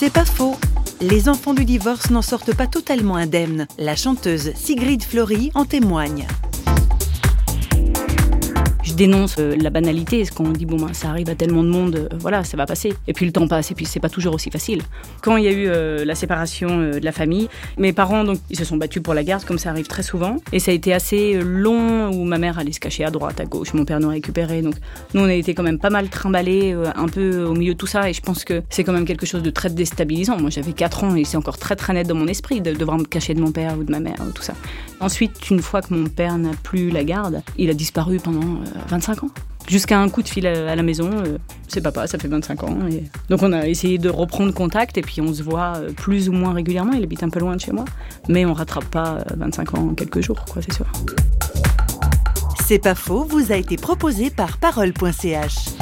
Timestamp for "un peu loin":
47.22-47.54